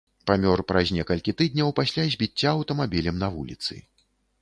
Памёр 0.29 0.63
праз 0.71 0.93
некалькі 0.95 1.35
тыдняў 1.43 1.69
пасля 1.81 2.09
збіцця 2.17 2.47
аўтамабілем 2.57 3.23
на 3.25 3.33
вуліцы. 3.37 3.73